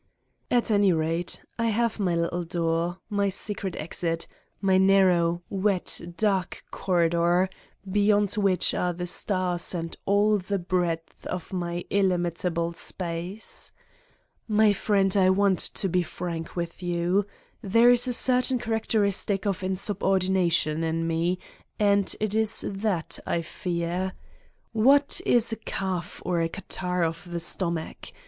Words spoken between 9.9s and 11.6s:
all the breadth of